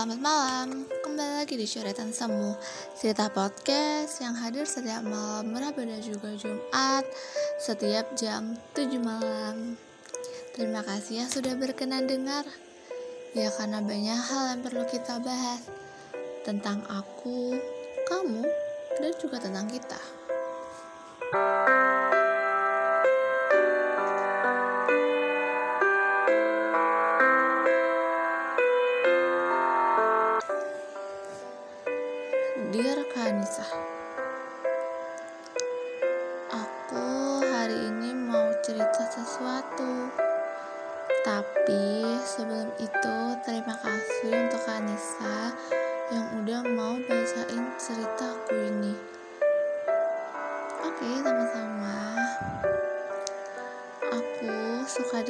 [0.00, 0.68] selamat malam.
[1.04, 2.56] Kembali lagi di Syuretan Semu
[2.96, 7.04] Cerita podcast yang hadir setiap malam Rabu dan juga Jumat
[7.60, 9.76] Setiap jam 7 malam.
[10.56, 12.48] Terima kasih yang sudah berkenan dengar.
[13.36, 15.68] Ya karena banyak hal yang perlu kita bahas
[16.48, 17.60] Tentang aku,
[18.08, 18.48] kamu,
[19.04, 20.00] dan juga tentang kita.
[21.36, 21.89] Dear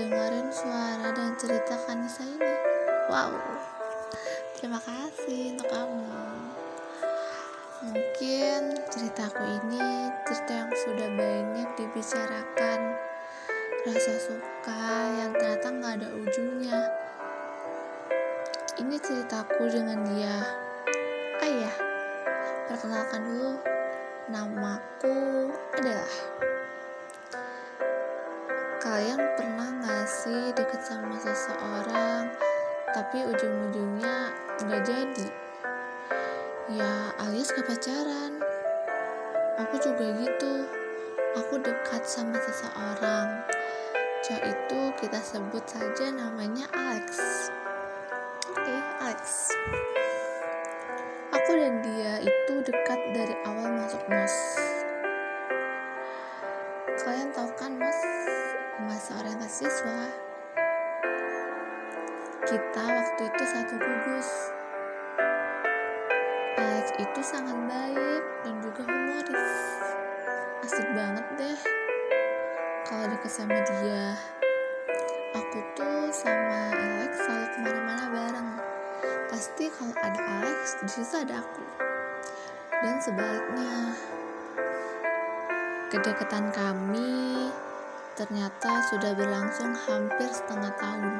[0.00, 2.54] dengerin suara dan cerita Kanisa ini.
[3.12, 3.36] Wow.
[4.56, 6.08] Terima kasih untuk kamu.
[7.84, 12.80] Mungkin ceritaku ini cerita yang sudah banyak dibicarakan.
[13.84, 14.88] Rasa suka
[15.20, 16.80] yang ternyata nggak ada ujungnya.
[18.80, 20.36] Ini ceritaku dengan dia.
[21.44, 21.76] Ayah,
[22.72, 23.52] perkenalkan dulu
[24.32, 26.12] Namaku adalah
[28.90, 32.26] Kalian pernah gak sih deket sama seseorang
[32.90, 34.34] Tapi ujung-ujungnya
[34.66, 35.28] nggak jadi.
[36.74, 38.42] Ya alias ke pacaran.
[39.62, 40.66] Aku juga gitu.
[41.38, 43.46] Aku dekat sama seseorang.
[44.26, 47.14] Cowok itu kita sebut saja namanya Alex.
[48.50, 49.54] Oke okay, Alex.
[51.30, 54.34] Aku dan dia itu dekat dari awal masuk mos.
[57.06, 58.20] Kalian tahu kan mos
[58.86, 60.00] masa orientasi siswa
[62.48, 64.30] kita waktu itu satu gugus
[66.60, 69.52] Alex itu sangat baik dan juga humoris.
[70.64, 71.60] Asik banget deh
[72.88, 74.16] kalau deket sama dia.
[75.36, 78.50] Aku tuh sama Alex selalu ke mana-mana bareng.
[79.28, 81.64] Pasti kalau ada Alex, di situ ada aku.
[82.80, 83.72] Dan sebaliknya,
[85.92, 87.48] kedekatan kami
[88.18, 91.14] ternyata sudah berlangsung hampir setengah tahun.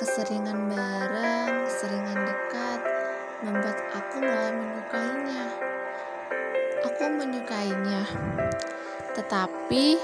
[0.00, 2.80] Keseringan bareng, keseringan dekat,
[3.44, 5.42] membuat aku mulai menyukainya.
[6.80, 8.02] Aku menyukainya,
[9.14, 10.00] tetapi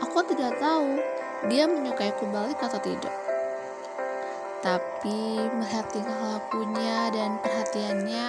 [0.00, 0.96] aku tidak tahu
[1.46, 3.12] dia menyukaiku balik atau tidak.
[4.64, 8.28] Tapi melihat tingkah lakunya dan perhatiannya,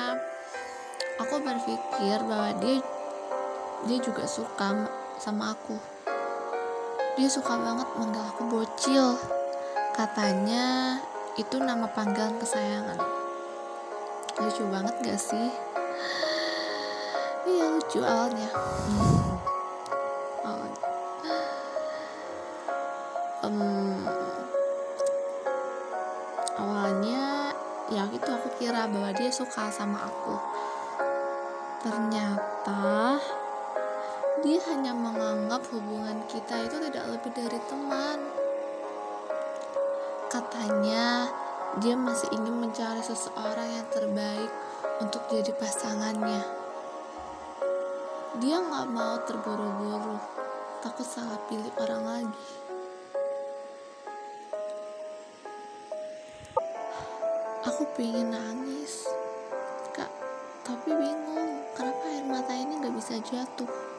[1.17, 2.83] aku berpikir bahwa dia
[3.87, 5.96] dia juga suka sama aku.
[7.17, 9.17] Dia suka banget manggil aku bocil.
[9.97, 10.97] Katanya
[11.37, 12.97] itu nama panggilan kesayangan
[14.37, 15.49] lucu banget gak sih
[17.49, 18.49] iya lucu awalnya
[23.45, 24.01] hmm.
[26.57, 27.53] awalnya
[27.93, 30.37] ya gitu aku kira bahwa dia suka sama aku
[31.81, 33.17] ternyata
[34.45, 38.19] dia hanya menganggap hubungan kita itu tidak lebih dari teman
[40.27, 41.31] katanya
[41.77, 44.51] dia masih ingin mencari seseorang yang terbaik
[44.97, 46.41] untuk jadi pasangannya.
[48.41, 50.17] Dia nggak mau terburu-buru,
[50.81, 52.45] takut salah pilih orang lagi.
[57.67, 59.05] Aku pengen nangis,
[59.91, 60.09] kak,
[60.63, 63.96] tapi bingung kenapa air mata ini nggak bisa jatuh.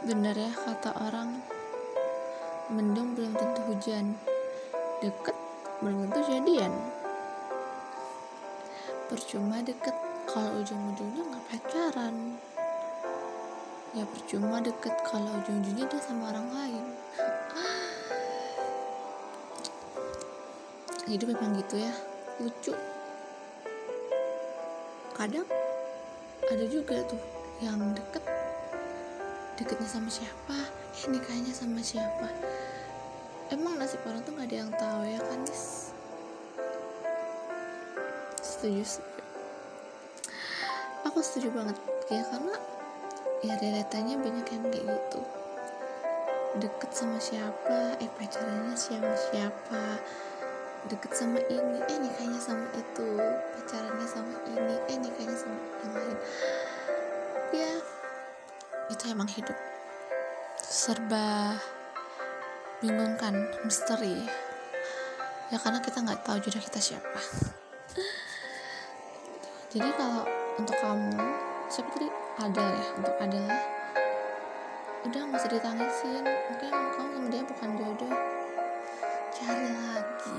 [0.00, 1.44] Bener ya kata orang,
[2.72, 4.16] mendung belum tentu hujan.
[5.04, 5.36] Deket
[5.84, 6.72] belum tentu jadian.
[9.12, 9.92] Percuma deket
[10.24, 12.40] kalau ujung-ujungnya nggak pacaran.
[13.92, 16.84] Ya percuma deket kalau ujung-ujungnya dia sama orang lain.
[21.12, 21.92] Hidup memang gitu ya.
[22.40, 22.72] Lucu.
[25.12, 25.44] Kadang
[26.48, 27.20] ada juga tuh
[27.60, 28.39] yang deket
[29.60, 30.56] deketnya sama siapa?
[30.96, 32.32] Eh nikahnya sama siapa?
[33.52, 35.92] Emang nasib orang tuh gak ada yang tahu ya kan guys
[38.40, 39.20] setuju setuju
[41.10, 41.76] aku setuju banget.
[42.12, 42.54] Ya karena
[43.42, 45.20] ya realitanya banyak yang kayak gitu.
[46.60, 47.96] Deket sama siapa?
[47.98, 50.00] Eh pacarannya sama siapa?
[50.88, 51.80] Deket sama ini?
[51.88, 53.10] Eh nikahnya sama itu.
[53.58, 54.76] Pacarannya sama ini?
[54.86, 56.16] Eh nikahnya sama yang lain
[59.10, 59.58] emang hidup.
[60.62, 61.58] Serba
[62.78, 63.34] bingung kan
[63.66, 64.22] misteri.
[65.50, 67.18] Ya karena kita nggak tahu jodoh kita siapa.
[69.74, 70.22] Jadi kalau
[70.62, 71.18] untuk kamu
[71.66, 72.08] siapa tadi
[72.38, 73.62] ada ya untuk adalah
[75.10, 76.24] udah nggak usah ditangisin.
[76.24, 78.14] Mungkin kamu sama dia bukan jodoh.
[79.34, 80.38] Cari lagi.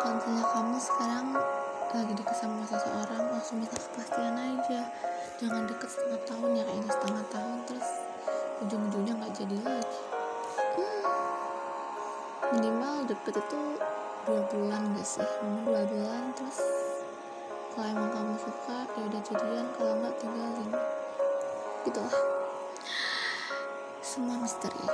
[0.00, 1.28] Kalau misalnya kamu sekarang
[1.90, 3.76] lagi deket sama seseorang langsung minta
[5.40, 7.88] jangan deket setengah tahun ya kayaknya setengah tahun terus
[8.60, 10.00] ujung-ujungnya nggak jadi lagi.
[10.76, 11.04] Hmm.
[12.52, 13.60] minimal deket itu
[14.28, 15.24] dua bulan gak sih?
[15.40, 16.60] Minimal dua bulan terus
[17.72, 20.70] kalau emang kamu suka ya udah jadian kalau nggak tinggalin.
[21.88, 22.16] Gitulah.
[24.04, 24.84] Semua misteri